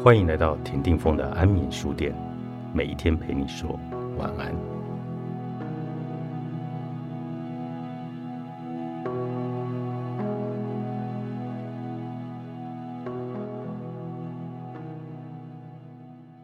[0.00, 2.12] 欢迎来到田定峰的安眠书店，
[2.72, 3.78] 每一天陪你说
[4.18, 4.52] 晚安。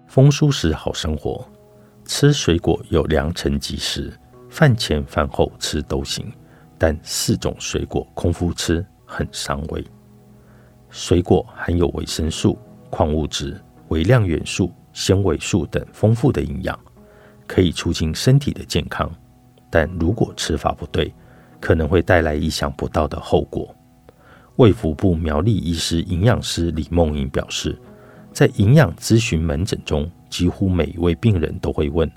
[0.07, 1.45] 丰舒时好生活，
[2.05, 4.13] 吃水果有良辰吉时，
[4.49, 6.33] 饭前饭后吃都行，
[6.79, 9.85] 但四种水果空腹吃很伤胃。
[10.91, 12.57] 水果含有维生素。
[12.91, 16.79] 矿物质、微量元素、纤维素等丰富的营养，
[17.47, 19.11] 可以促进身体的健康。
[19.71, 21.13] 但如果吃法不对，
[21.61, 23.75] 可能会带来意想不到的后果。
[24.57, 27.79] 卫福部苗栗医师营养师李梦莹表示，
[28.33, 32.11] 在营养咨询门诊中，几乎每一位病人都会问：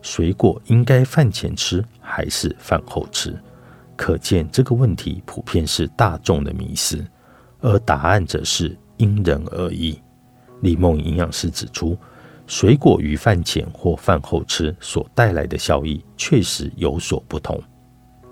[0.00, 3.36] 水果应该饭前吃还是饭后吃？
[3.96, 7.04] 可见这个问题普遍是大众的迷思，
[7.60, 10.00] 而答案则是因人而异。
[10.60, 11.96] 李梦营养师指出，
[12.46, 17.62] 水果于饭前或饭后吃所带来的效益确实有所不同。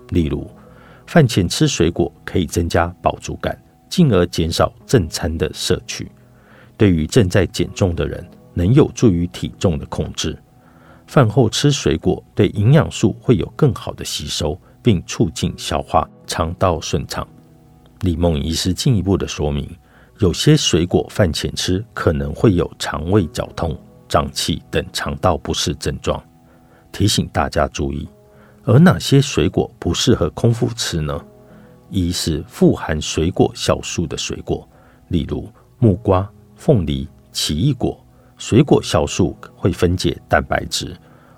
[0.09, 0.49] 例如，
[1.05, 3.57] 饭前吃水果可以增加饱足感，
[3.89, 6.11] 进而减少正餐的摄取。
[6.75, 10.37] 对于正在减重的人，能有助于体重的控制。
[11.07, 17.25] 饭后吃水果对营养素会有更好的吸收，并促进消化、肠道顺畅。
[18.01, 19.69] 李梦医师进一步的说明。
[20.19, 23.77] 有些水果饭前吃可能会有肠胃绞痛、
[24.09, 26.21] 胀气等肠道不适症状，
[26.91, 28.09] 提醒大家注意。
[28.63, 31.23] 而哪些水果不适合空腹吃呢？
[31.91, 34.67] 一是富含水果酵素的水果，
[35.09, 38.03] 例如木瓜、凤梨、奇异果。
[38.37, 40.95] 水果酵素会分解蛋白质，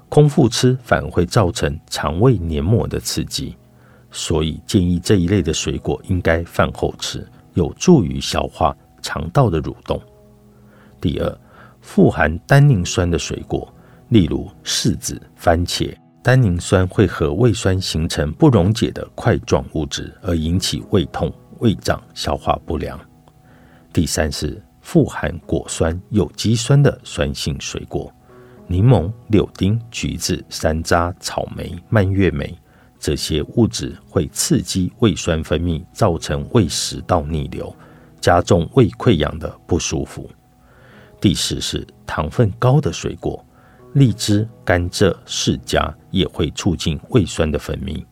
[0.07, 3.55] 空腹吃反而会造成肠胃黏膜的刺激，
[4.09, 7.25] 所以建议这一类的水果应该饭后吃。
[7.59, 10.01] 有助于消化肠道的蠕动。
[11.01, 11.37] 第二，
[11.81, 13.67] 富含单宁酸的水果，
[14.07, 15.93] 例如柿子、番茄，
[16.23, 22.97] 单宁酸会和胃酸形成不溶解的块状物质，而引起胃痛、胃胀、消化不良。
[23.91, 28.09] 第三是富含果酸、有机酸的酸性水果，
[28.67, 32.57] 柠檬、柳丁、橘子、山楂、草莓、蔓越莓。
[32.99, 37.73] 这些物质会刺激胃酸分泌，造成胃食道逆流，
[38.19, 40.29] 加重胃溃疡的不舒服。
[41.21, 43.43] 第四是糖分高的水果，
[43.93, 48.03] 荔枝、甘蔗、释迦也会促进胃酸的分泌。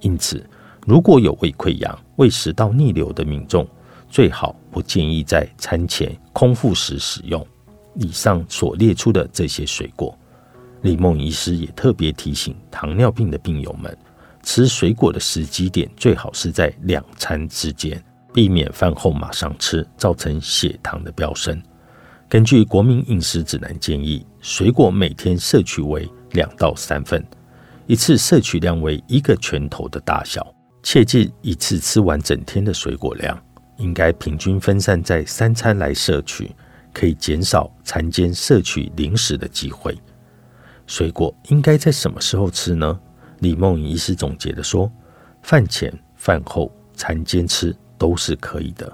[0.00, 0.42] 因此，
[0.86, 3.66] 如果有胃溃疡、胃食道逆流的民众，
[4.08, 7.46] 最好不建议在餐前空腹时使用
[7.94, 10.16] 以上所列出的这些水果。
[10.82, 13.96] 李梦医师也特别提醒糖尿病的病友们。
[14.44, 18.00] 吃水果的时机点最好是在两餐之间，
[18.32, 21.60] 避免饭后马上吃，造成血糖的飙升。
[22.28, 27.24] 根据国民饮食指南建议，水果每天摄取为两到三份，
[27.86, 30.54] 一次摄取量为一个拳头的大小。
[30.82, 33.40] 切记一次吃完整天的水果量，
[33.78, 36.54] 应该平均分散在三餐来摄取，
[36.92, 39.96] 可以减少餐间摄取零食的机会。
[40.86, 43.00] 水果应该在什么时候吃呢？
[43.44, 44.90] 李梦怡医师总结的说
[45.44, 48.90] ：“饭前、饭后、餐间吃都是可以的，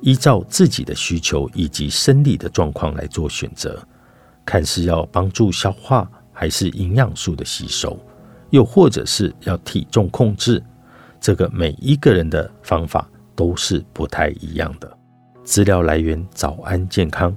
[0.00, 3.78] 依照自己的需求以及生理的状况来做选择，
[4.42, 7.94] 看是要帮助消化，还是营养素的吸收，
[8.48, 10.62] 又或者是要体重控制。
[11.20, 13.06] 这个每一个人的方法
[13.36, 14.90] 都是不太一样的。”
[15.44, 17.36] 资料来源：早安健康。